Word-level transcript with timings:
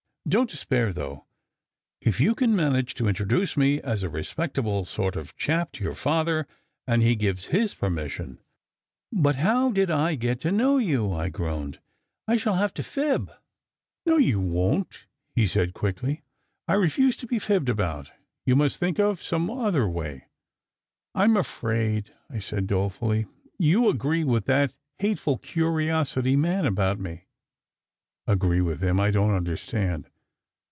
Don 0.29 0.47
t 0.47 0.51
despair 0.51 0.93
though. 0.93 1.25
If 1.99 2.21
you 2.21 2.35
can 2.35 2.55
man 2.55 2.73
age 2.75 2.93
to 2.93 3.07
introduce 3.09 3.57
me 3.57 3.81
as 3.81 4.01
a 4.01 4.07
respectable 4.09 4.85
sort 4.85 5.17
of 5.17 5.35
chap 5.35 5.73
to 5.73 5.83
your 5.83 5.95
father, 5.95 6.47
and 6.87 7.01
he 7.01 7.15
gives 7.15 7.47
his 7.47 7.73
permission" 7.73 8.39
"But 9.11 9.37
how 9.37 9.71
did 9.71 9.89
I 9.89 10.15
get 10.15 10.39
to 10.41 10.51
know 10.51 10.77
you?" 10.77 11.11
I 11.11 11.27
groaned. 11.29 11.79
"I 12.29 12.37
shall 12.37 12.53
have 12.53 12.73
to 12.75 12.83
fib." 12.83 13.27
SECRET 13.27 13.27
HISTORY 13.27 14.03
23 14.05 14.13
"No, 14.13 14.17
you 14.17 14.39
won 14.39 14.85
t," 14.85 14.97
he 15.35 15.47
said 15.47 15.73
quickly." 15.73 16.23
I 16.67 16.75
refuse 16.75 17.17
to 17.17 17.27
be 17.27 17.39
fibbed 17.39 17.67
about. 17.67 18.11
You 18.45 18.55
must 18.55 18.77
think 18.77 18.99
of 18.99 19.21
some 19.21 19.49
other 19.49 19.89
way." 19.89 20.27
"I 21.15 21.25
m 21.25 21.35
afraid," 21.35 22.13
I 22.29 22.39
said 22.39 22.67
dolefully, 22.67 23.25
"you 23.57 23.89
agree 23.89 24.23
with 24.23 24.45
that 24.45 24.77
hate 24.99 25.19
ful 25.19 25.39
curiosity 25.39 26.37
man 26.37 26.65
about 26.65 26.99
me!" 26.99 27.25
"Agree 28.27 28.61
with 28.61 28.81
him? 28.81 28.97
I 28.97 29.11
don 29.11 29.29
t 29.31 29.35
understand." 29.35 30.07